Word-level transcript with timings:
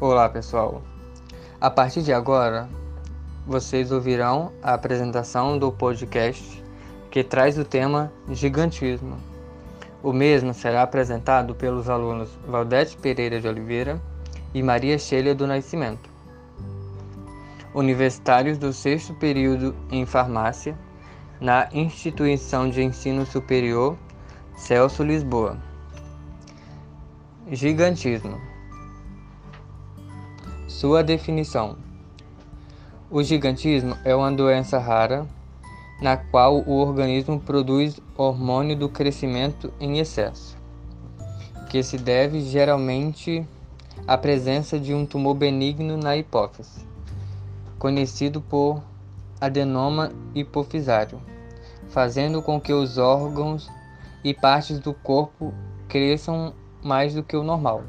Olá 0.00 0.28
pessoal, 0.28 0.80
a 1.60 1.68
partir 1.68 2.02
de 2.02 2.12
agora 2.12 2.68
vocês 3.44 3.90
ouvirão 3.90 4.52
a 4.62 4.74
apresentação 4.74 5.58
do 5.58 5.72
podcast 5.72 6.62
que 7.10 7.24
traz 7.24 7.58
o 7.58 7.64
tema 7.64 8.12
gigantismo. 8.30 9.16
O 10.00 10.12
mesmo 10.12 10.54
será 10.54 10.82
apresentado 10.82 11.52
pelos 11.52 11.88
alunos 11.88 12.30
Valdete 12.46 12.96
Pereira 12.96 13.40
de 13.40 13.48
Oliveira 13.48 14.00
e 14.54 14.62
Maria 14.62 14.96
Sheila 15.00 15.34
do 15.34 15.48
Nascimento, 15.48 16.08
universitários 17.74 18.56
do 18.56 18.72
sexto 18.72 19.14
período 19.14 19.74
em 19.90 20.06
farmácia 20.06 20.78
na 21.40 21.68
Instituição 21.72 22.70
de 22.70 22.84
Ensino 22.84 23.26
Superior 23.26 23.98
Celso 24.54 25.02
Lisboa. 25.02 25.56
Gigantismo 27.50 28.57
sua 30.78 31.02
definição: 31.02 31.74
O 33.10 33.20
gigantismo 33.20 33.96
é 34.04 34.14
uma 34.14 34.30
doença 34.30 34.78
rara 34.78 35.26
na 36.00 36.16
qual 36.16 36.60
o 36.60 36.76
organismo 36.76 37.40
produz 37.40 38.00
hormônio 38.16 38.76
do 38.76 38.88
crescimento 38.88 39.72
em 39.80 39.98
excesso, 39.98 40.56
que 41.68 41.82
se 41.82 41.98
deve 41.98 42.42
geralmente 42.42 43.44
à 44.06 44.16
presença 44.16 44.78
de 44.78 44.94
um 44.94 45.04
tumor 45.04 45.34
benigno 45.34 45.96
na 45.96 46.16
hipófise, 46.16 46.86
conhecido 47.76 48.40
por 48.40 48.80
adenoma 49.40 50.12
hipofisário, 50.32 51.20
fazendo 51.88 52.40
com 52.40 52.60
que 52.60 52.72
os 52.72 52.98
órgãos 52.98 53.68
e 54.22 54.32
partes 54.32 54.78
do 54.78 54.94
corpo 54.94 55.52
cresçam 55.88 56.54
mais 56.84 57.14
do 57.14 57.24
que 57.24 57.36
o 57.36 57.42
normal. 57.42 57.82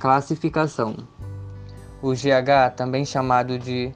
Classificação: 0.00 0.96
O 2.00 2.14
GH, 2.14 2.74
também 2.74 3.04
chamado 3.04 3.58
de 3.58 3.92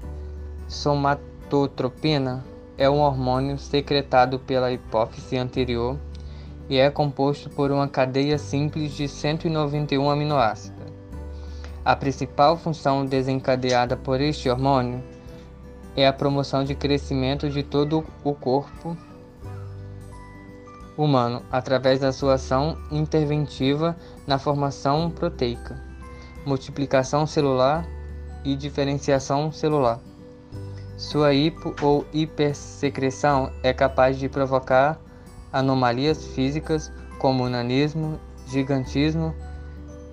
somatotropina, 0.69 2.45
é 2.77 2.91
um 2.91 3.01
hormônio 3.01 3.59
secretado 3.59 4.39
pela 4.39 4.71
hipófise 4.71 5.39
anterior 5.39 5.99
e 6.69 6.77
é 6.77 6.91
composto 6.91 7.49
por 7.49 7.73
uma 7.73 7.89
cadeia 7.89 8.37
simples 8.37 8.93
de 8.93 9.09
191 9.09 10.11
aminoácidos. 10.11 10.93
A 11.83 11.97
principal 11.97 12.59
função 12.59 13.07
desencadeada 13.07 13.97
por 13.97 14.21
este 14.21 14.51
hormônio 14.51 15.03
é 15.97 16.07
a 16.07 16.13
promoção 16.13 16.65
de 16.65 16.75
crescimento 16.75 17.49
de 17.49 17.63
todo 17.63 18.05
o 18.23 18.35
corpo 18.35 18.95
humano 20.99 21.43
através 21.51 21.99
da 21.99 22.13
sua 22.13 22.35
ação 22.35 22.77
interventiva 22.91 23.97
na 24.27 24.39
formação 24.39 25.09
proteica 25.09 25.94
multiplicação 26.45 27.27
celular 27.27 27.87
e 28.45 28.55
diferenciação 28.55 29.51
celular. 29.51 30.01
Sua 30.97 31.35
hipo 31.35 31.75
ou 31.83 32.07
hipersecreção 32.13 33.51
é 33.63 33.73
capaz 33.73 34.19
de 34.19 34.29
provocar 34.29 35.01
anomalias 35.53 36.27
físicas 36.29 36.93
como 37.19 37.49
nanismo, 37.49 38.21
gigantismo 38.47 39.35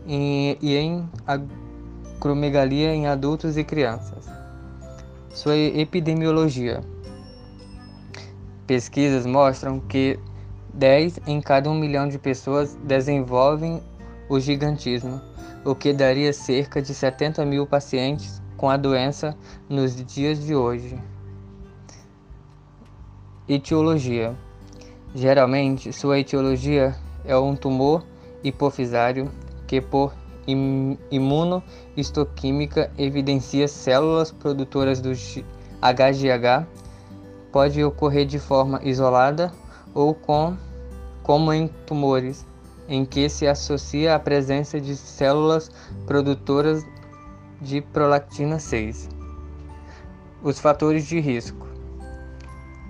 e, 0.07 0.57
em 0.61 1.09
acromegalia 2.17 2.93
em 2.93 3.07
adultos 3.07 3.57
e 3.57 3.63
crianças. 3.63 4.29
Sua 5.29 5.55
epidemiologia. 5.55 6.81
Pesquisas 8.66 9.25
mostram 9.25 9.79
que 9.79 10.19
10 10.73 11.19
em 11.27 11.41
cada 11.41 11.69
1 11.69 11.75
milhão 11.75 12.07
de 12.07 12.17
pessoas 12.17 12.75
desenvolvem 12.83 13.81
o 14.29 14.39
gigantismo 14.39 15.21
o 15.63 15.75
que 15.75 15.93
daria 15.93 16.33
cerca 16.33 16.81
de 16.81 16.93
70 16.93 17.45
mil 17.45 17.67
pacientes 17.67 18.41
com 18.57 18.69
a 18.69 18.77
doença 18.77 19.35
nos 19.69 19.95
dias 19.95 20.44
de 20.44 20.55
hoje. 20.55 20.97
Etiologia: 23.47 24.35
Geralmente, 25.13 25.91
sua 25.94 26.19
etiologia 26.19 26.95
é 27.25 27.35
um 27.38 27.55
tumor 27.55 28.03
hipofisário 28.44 29.31
que, 29.67 29.79
por 29.81 30.13
imunohistoquímica, 31.11 32.91
evidencia 32.97 33.67
células 33.67 34.31
produtoras 34.31 35.00
do 35.01 35.11
HGH. 35.11 36.66
Pode 37.51 37.83
ocorrer 37.83 38.25
de 38.25 38.39
forma 38.39 38.79
isolada 38.83 39.51
ou 39.94 40.16
com, 40.16 40.55
como 41.21 41.51
em 41.51 41.67
tumores 41.85 42.45
em 42.91 43.06
que 43.06 43.29
se 43.29 43.47
associa 43.47 44.13
a 44.13 44.19
presença 44.19 44.79
de 44.79 44.97
células 44.97 45.72
produtoras 46.06 46.85
de 47.62 47.79
prolactina 47.79 48.59
6. 48.59 49.07
Os 50.44 50.59
fatores 50.59 51.07
de 51.07 51.18
risco. 51.22 51.66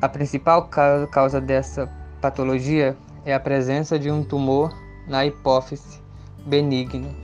A 0.02 0.10
principal 0.10 0.68
causa 1.12 1.40
dessa 1.40 1.88
patologia 2.20 2.98
é 3.24 3.32
a 3.32 3.40
presença 3.40 4.00
de 4.00 4.10
um 4.10 4.24
tumor 4.24 4.76
na 5.08 5.24
hipófise 5.24 6.02
benigno, 6.48 7.16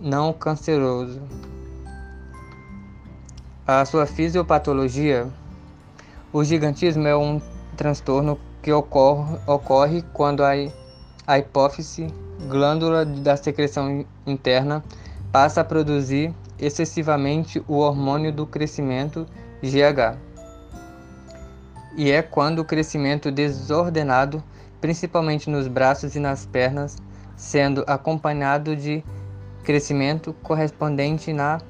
não 0.00 0.32
canceroso. 0.32 1.20
A 3.66 3.84
sua 3.84 4.06
fisiopatologia. 4.06 5.28
O 6.32 6.42
gigantismo 6.42 7.06
é 7.06 7.14
um 7.14 7.42
transtorno 7.76 8.40
que 8.62 8.72
ocorre, 8.72 9.38
ocorre 9.46 10.02
quando 10.14 10.42
a 10.42 10.56
a 11.28 11.38
hipófise, 11.38 12.06
glândula 12.48 13.04
da 13.04 13.36
secreção 13.36 14.02
interna, 14.26 14.82
passa 15.30 15.60
a 15.60 15.64
produzir 15.64 16.34
excessivamente 16.58 17.62
o 17.68 17.74
hormônio 17.74 18.32
do 18.32 18.46
crescimento 18.46 19.26
GH. 19.62 20.16
E 21.98 22.10
é 22.10 22.22
quando 22.22 22.60
o 22.60 22.64
crescimento 22.64 23.30
desordenado, 23.30 24.42
principalmente 24.80 25.50
nos 25.50 25.68
braços 25.68 26.16
e 26.16 26.18
nas 26.18 26.46
pernas, 26.46 26.96
sendo 27.36 27.84
acompanhado 27.86 28.74
de 28.74 29.04
crescimento 29.64 30.32
correspondente 30.42 31.30
na 31.34 31.60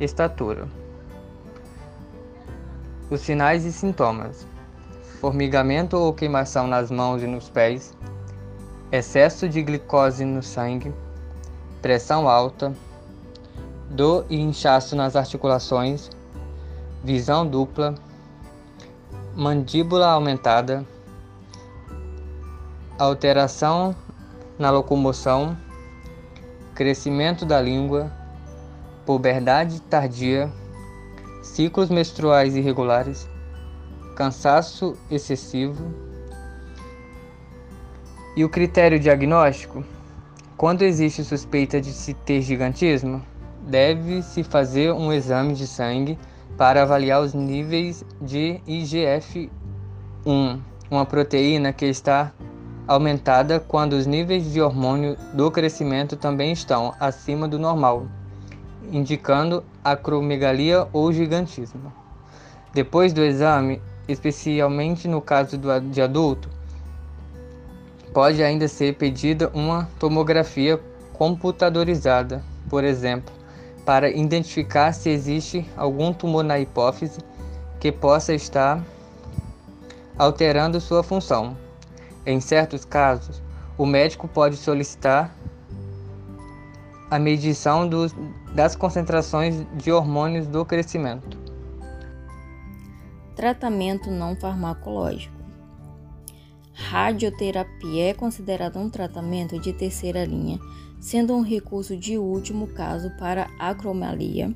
estatura. 0.00 0.66
Os 3.08 3.20
sinais 3.20 3.64
e 3.64 3.70
sintomas: 3.70 4.44
formigamento 5.20 5.96
ou 5.96 6.12
queimação 6.12 6.66
nas 6.66 6.90
mãos 6.90 7.22
e 7.22 7.28
nos 7.28 7.48
pés, 7.48 7.94
excesso 8.92 9.48
de 9.48 9.62
glicose 9.62 10.24
no 10.24 10.42
sangue, 10.42 10.92
pressão 11.80 12.28
alta, 12.28 12.72
dor 13.90 14.26
e 14.28 14.40
inchaço 14.40 14.94
nas 14.94 15.16
articulações, 15.16 16.10
visão 17.02 17.46
dupla, 17.46 17.94
mandíbula 19.34 20.08
aumentada, 20.08 20.84
alteração 22.98 23.94
na 24.58 24.70
locomoção, 24.70 25.56
crescimento 26.74 27.44
da 27.44 27.60
língua, 27.60 28.10
puberdade 29.04 29.80
tardia, 29.82 30.50
ciclos 31.42 31.90
menstruais 31.90 32.56
irregulares, 32.56 33.28
cansaço 34.14 34.96
excessivo 35.10 36.13
e 38.36 38.44
o 38.44 38.48
critério 38.48 38.98
diagnóstico? 38.98 39.84
Quando 40.56 40.82
existe 40.82 41.22
suspeita 41.24 41.80
de 41.80 41.92
se 41.92 42.14
ter 42.14 42.40
gigantismo, 42.42 43.22
deve-se 43.60 44.42
fazer 44.42 44.92
um 44.92 45.12
exame 45.12 45.54
de 45.54 45.66
sangue 45.66 46.18
para 46.56 46.82
avaliar 46.82 47.20
os 47.20 47.34
níveis 47.34 48.04
de 48.20 48.60
IGF-1, 48.66 49.50
uma 50.90 51.04
proteína 51.06 51.72
que 51.72 51.86
está 51.86 52.32
aumentada 52.86 53.58
quando 53.58 53.94
os 53.94 54.06
níveis 54.06 54.52
de 54.52 54.60
hormônio 54.60 55.16
do 55.32 55.50
crescimento 55.50 56.16
também 56.16 56.52
estão 56.52 56.94
acima 57.00 57.48
do 57.48 57.58
normal, 57.58 58.06
indicando 58.92 59.64
acromegalia 59.82 60.86
ou 60.92 61.12
gigantismo. 61.12 61.92
Depois 62.72 63.12
do 63.12 63.24
exame, 63.24 63.80
especialmente 64.06 65.08
no 65.08 65.20
caso 65.20 65.58
de 65.90 66.02
adulto, 66.02 66.53
pode 68.14 68.44
ainda 68.44 68.68
ser 68.68 68.94
pedida 68.94 69.50
uma 69.52 69.88
tomografia 69.98 70.80
computadorizada, 71.12 72.42
por 72.70 72.84
exemplo, 72.84 73.34
para 73.84 74.08
identificar 74.08 74.92
se 74.92 75.10
existe 75.10 75.68
algum 75.76 76.12
tumor 76.12 76.44
na 76.44 76.58
hipófise 76.60 77.18
que 77.80 77.90
possa 77.90 78.32
estar 78.32 78.82
alterando 80.16 80.80
sua 80.80 81.02
função. 81.02 81.56
Em 82.24 82.40
certos 82.40 82.84
casos, 82.84 83.42
o 83.76 83.84
médico 83.84 84.28
pode 84.28 84.56
solicitar 84.56 85.34
a 87.10 87.18
medição 87.18 87.86
dos, 87.86 88.14
das 88.54 88.76
concentrações 88.76 89.66
de 89.74 89.90
hormônios 89.90 90.46
do 90.46 90.64
crescimento. 90.64 91.36
Tratamento 93.34 94.08
não 94.10 94.36
farmacológico. 94.36 95.33
Radioterapia 96.74 98.10
é 98.10 98.14
considerada 98.14 98.80
um 98.80 98.90
tratamento 98.90 99.60
de 99.60 99.72
terceira 99.72 100.24
linha, 100.24 100.58
sendo 101.00 101.32
um 101.32 101.40
recurso 101.40 101.96
de 101.96 102.18
último 102.18 102.66
caso 102.66 103.10
para 103.16 103.48
acromegalia. 103.60 104.52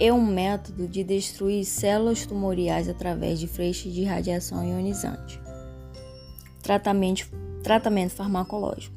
É 0.00 0.12
um 0.12 0.26
método 0.26 0.88
de 0.88 1.04
destruir 1.04 1.64
células 1.64 2.26
tumoriais 2.26 2.88
através 2.88 3.38
de 3.38 3.46
feixes 3.46 3.92
de 3.92 4.04
radiação 4.04 4.64
ionizante. 4.64 5.40
Tratamento, 6.62 7.28
tratamento 7.62 8.10
farmacológico. 8.10 8.94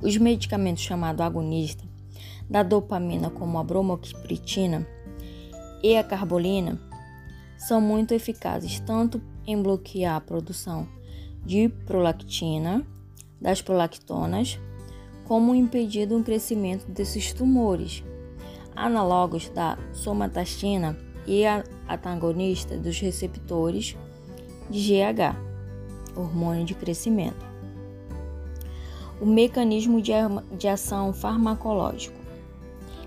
Os 0.00 0.16
medicamentos 0.16 0.84
chamados 0.84 1.20
agonista 1.20 1.84
da 2.48 2.62
dopamina, 2.62 3.28
como 3.28 3.58
a 3.58 3.64
bromocriptina 3.64 4.86
e 5.82 5.96
a 5.96 6.04
carbolina, 6.04 6.80
são 7.58 7.80
muito 7.80 8.14
eficazes 8.14 8.78
tanto 8.80 9.20
em 9.46 9.60
bloquear 9.60 10.16
a 10.16 10.20
produção 10.20 10.88
de 11.44 11.68
prolactina, 11.68 12.84
das 13.40 13.62
prolactonas, 13.62 14.58
como 15.24 15.54
impedir 15.54 16.10
o 16.12 16.22
crescimento 16.22 16.90
desses 16.90 17.32
tumores. 17.32 18.02
Análogos 18.74 19.48
da 19.50 19.78
somatastina 19.92 20.96
e 21.26 21.44
antagonista 21.88 22.76
dos 22.76 22.98
receptores 23.00 23.96
de 24.68 24.92
GH, 24.92 25.36
hormônio 26.16 26.64
de 26.64 26.74
crescimento. 26.74 27.46
O 29.20 29.26
mecanismo 29.26 30.00
de, 30.02 30.12
de 30.58 30.68
ação 30.68 31.12
farmacológico 31.12 32.16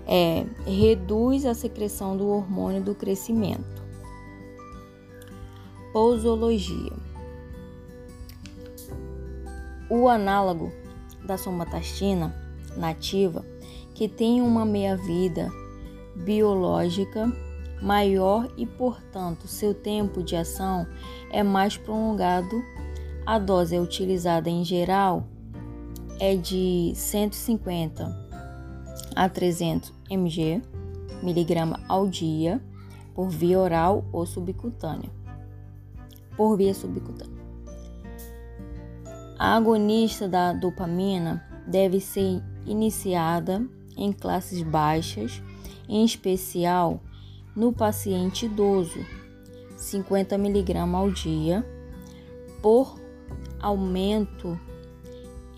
é, 0.06 0.44
reduz 0.66 1.46
a 1.46 1.54
secreção 1.54 2.16
do 2.16 2.26
hormônio 2.26 2.82
do 2.82 2.94
crescimento. 2.94 3.79
Posologia. 5.92 6.92
O 9.88 10.08
análogo 10.08 10.72
da 11.24 11.36
somatastina 11.36 12.32
nativa, 12.76 13.44
que 13.92 14.08
tem 14.08 14.40
uma 14.40 14.64
meia-vida 14.64 15.50
biológica 16.14 17.32
maior 17.82 18.48
e, 18.56 18.66
portanto, 18.66 19.48
seu 19.48 19.74
tempo 19.74 20.22
de 20.22 20.36
ação 20.36 20.86
é 21.32 21.42
mais 21.42 21.76
prolongado. 21.76 22.62
A 23.26 23.38
dose 23.38 23.74
é 23.74 23.80
utilizada 23.80 24.48
em 24.48 24.64
geral 24.64 25.26
é 26.20 26.36
de 26.36 26.92
150 26.94 28.30
a 29.16 29.28
300 29.28 29.92
mg, 30.08 30.62
miligrama 31.22 31.80
ao 31.88 32.06
dia, 32.06 32.62
por 33.14 33.28
via 33.28 33.58
oral 33.58 34.04
ou 34.12 34.26
subcutânea. 34.26 35.19
Por 36.40 36.56
via 36.56 36.72
subcutânea. 36.72 37.38
A 39.38 39.56
agonista 39.56 40.26
da 40.26 40.54
dopamina 40.54 41.46
deve 41.66 42.00
ser 42.00 42.42
iniciada 42.64 43.62
em 43.94 44.10
classes 44.10 44.62
baixas, 44.62 45.42
em 45.86 46.02
especial 46.02 46.98
no 47.54 47.74
paciente 47.74 48.46
idoso, 48.46 49.04
50 49.76 50.34
mg 50.36 50.78
ao 50.94 51.10
dia, 51.10 51.62
por 52.62 52.98
aumento 53.60 54.58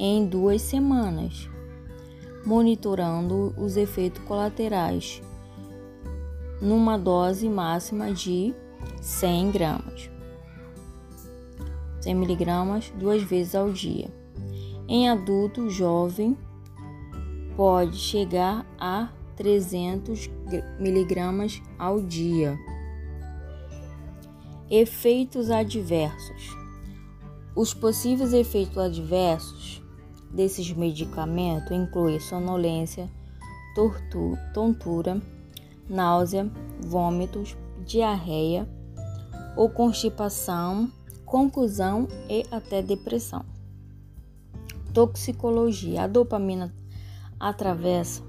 em 0.01 0.27
duas 0.27 0.63
semanas 0.63 1.49
monitorando 2.45 3.55
os 3.57 3.77
efeitos 3.77 4.21
colaterais 4.25 5.23
numa 6.61 6.99
dose 6.99 7.49
máxima 7.49 8.13
de 8.13 8.53
100 9.01 9.53
gramas, 9.53 10.12
100 12.03 12.15
miligramas 12.15 12.93
duas 12.99 13.23
vezes 13.23 13.55
ao 13.55 13.71
dia. 13.71 14.13
Em 14.89 15.09
adulto 15.09 15.71
jovem 15.71 16.37
pode 17.57 17.97
chegar 17.97 18.67
a 18.79 19.09
300 19.37 20.29
miligramas 20.79 21.63
ao 21.79 22.01
dia. 22.03 22.59
Efeitos 24.71 25.51
adversos. 25.51 26.57
Os 27.55 27.75
possíveis 27.75 28.33
efeitos 28.33 28.79
adversos 28.79 29.83
desses 30.31 30.73
medicamentos 30.73 31.71
inclui 31.71 32.19
sonolência, 32.19 33.11
tortura, 33.75 34.41
tontura, 34.55 35.23
náusea, 35.89 36.51
vômitos, 36.81 37.57
diarreia 37.85 38.67
ou 39.57 39.69
constipação, 39.69 40.91
conclusão 41.33 42.07
e 42.29 42.45
até 42.51 42.83
depressão. 42.83 43.43
Toxicologia: 44.93 46.03
a 46.03 46.07
dopamina 46.07 46.71
atravessa 47.41 48.23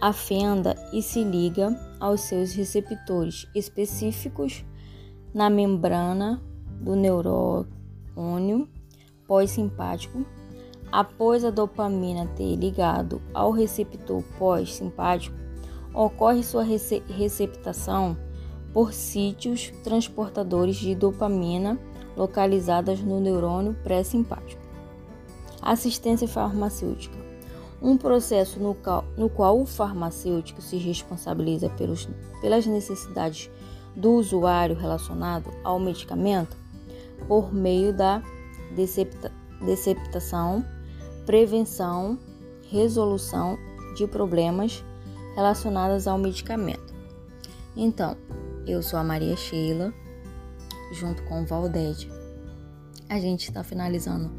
a 0.00 0.12
fenda 0.12 0.74
e 0.92 1.00
se 1.00 1.22
liga 1.22 1.70
aos 2.00 2.22
seus 2.22 2.54
receptores 2.54 3.46
específicos 3.54 4.64
na 5.32 5.48
membrana 5.48 6.42
do 6.80 6.96
neurônio 6.96 8.68
pós-simpático 9.28 10.26
Após 10.90 11.42
a 11.42 11.50
dopamina 11.50 12.26
ter 12.36 12.54
ligado 12.54 13.22
ao 13.32 13.50
receptor 13.50 14.22
pós-simpático, 14.38 15.34
ocorre 15.94 16.42
sua 16.42 16.62
receptação 16.62 18.14
por 18.74 18.92
sítios 18.92 19.72
transportadores 19.82 20.76
de 20.76 20.94
dopamina 20.94 21.78
localizadas 22.16 23.00
no 23.00 23.20
neurônio 23.20 23.74
pré-simpático. 23.82 24.60
Assistência 25.60 26.26
farmacêutica. 26.26 27.16
Um 27.80 27.96
processo 27.96 28.60
no 28.60 28.74
qual, 28.74 29.04
no 29.16 29.28
qual 29.28 29.60
o 29.60 29.66
farmacêutico 29.66 30.62
se 30.62 30.76
responsabiliza 30.76 31.68
pelos, 31.70 32.08
pelas 32.40 32.66
necessidades 32.66 33.50
do 33.94 34.12
usuário 34.12 34.76
relacionado 34.76 35.50
ao 35.64 35.78
medicamento 35.78 36.56
por 37.26 37.52
meio 37.52 37.92
da 37.92 38.22
decepta, 38.74 39.32
deceptação 39.60 40.64
prevenção, 41.24 42.18
resolução 42.70 43.58
de 43.96 44.06
problemas 44.06 44.84
relacionados 45.34 46.06
ao 46.06 46.18
medicamento. 46.18 46.92
Então, 47.76 48.16
eu 48.66 48.82
sou 48.82 48.98
a 48.98 49.04
Maria 49.04 49.36
Sheila, 49.36 49.92
junto 50.92 51.22
com 51.24 51.42
o 51.42 51.46
Valdete. 51.46 52.10
A 53.08 53.18
gente 53.18 53.48
está 53.48 53.62
finalizando 53.64 54.30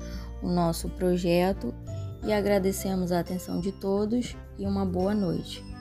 o 0.42 0.50
nosso 0.50 0.90
projeto 0.90 1.74
e 2.26 2.31
agradecemos 2.31 3.12
a 3.12 3.19
atenção 3.19 3.60
de 3.60 3.72
todos 3.72 4.36
e 4.57 4.66
uma 4.66 4.86
boa 4.86 5.14
noite. 5.14 5.72